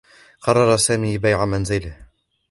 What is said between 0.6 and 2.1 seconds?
سامي بيع منزله.